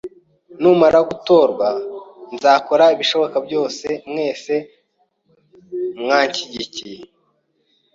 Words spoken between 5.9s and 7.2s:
mwanshigikiye.